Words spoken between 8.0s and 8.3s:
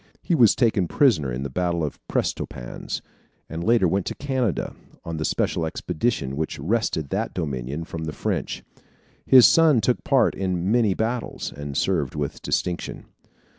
the